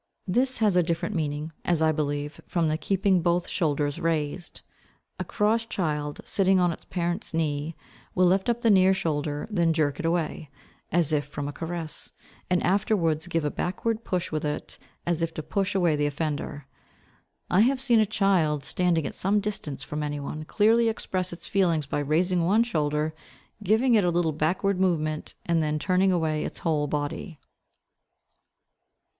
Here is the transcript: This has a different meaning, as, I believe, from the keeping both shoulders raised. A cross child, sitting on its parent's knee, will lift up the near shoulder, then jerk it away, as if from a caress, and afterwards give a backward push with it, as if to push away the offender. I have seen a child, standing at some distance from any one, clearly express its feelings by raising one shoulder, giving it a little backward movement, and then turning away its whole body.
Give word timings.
This 0.27 0.57
has 0.57 0.75
a 0.75 0.81
different 0.81 1.13
meaning, 1.13 1.51
as, 1.63 1.79
I 1.79 1.91
believe, 1.91 2.41
from 2.47 2.69
the 2.69 2.75
keeping 2.79 3.21
both 3.21 3.47
shoulders 3.47 3.99
raised. 3.99 4.61
A 5.19 5.23
cross 5.23 5.63
child, 5.67 6.21
sitting 6.25 6.59
on 6.59 6.71
its 6.71 6.85
parent's 6.85 7.35
knee, 7.35 7.75
will 8.15 8.25
lift 8.25 8.49
up 8.49 8.63
the 8.63 8.71
near 8.71 8.95
shoulder, 8.95 9.47
then 9.51 9.73
jerk 9.73 9.99
it 9.99 10.05
away, 10.07 10.49
as 10.91 11.13
if 11.13 11.25
from 11.25 11.47
a 11.47 11.53
caress, 11.53 12.11
and 12.49 12.63
afterwards 12.63 13.27
give 13.27 13.45
a 13.45 13.51
backward 13.51 14.03
push 14.03 14.31
with 14.31 14.43
it, 14.43 14.79
as 15.05 15.21
if 15.21 15.35
to 15.35 15.43
push 15.43 15.75
away 15.75 15.95
the 15.95 16.07
offender. 16.07 16.65
I 17.51 17.59
have 17.59 17.79
seen 17.79 17.99
a 17.99 18.05
child, 18.07 18.65
standing 18.65 19.05
at 19.05 19.13
some 19.13 19.39
distance 19.39 19.83
from 19.83 20.01
any 20.01 20.19
one, 20.19 20.45
clearly 20.45 20.89
express 20.89 21.31
its 21.31 21.45
feelings 21.45 21.85
by 21.85 21.99
raising 21.99 22.43
one 22.43 22.63
shoulder, 22.63 23.13
giving 23.63 23.93
it 23.93 24.03
a 24.03 24.09
little 24.09 24.31
backward 24.33 24.79
movement, 24.79 25.35
and 25.45 25.61
then 25.61 25.77
turning 25.77 26.11
away 26.11 26.43
its 26.43 26.57
whole 26.57 26.87
body. 26.87 27.37